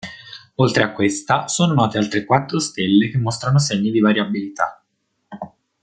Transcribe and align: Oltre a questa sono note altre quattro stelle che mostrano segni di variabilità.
Oltre 0.55 0.81
a 0.81 0.93
questa 0.93 1.47
sono 1.47 1.73
note 1.75 1.99
altre 1.99 2.25
quattro 2.25 2.57
stelle 2.57 3.11
che 3.11 3.19
mostrano 3.19 3.59
segni 3.59 3.91
di 3.91 3.99
variabilità. 3.99 4.83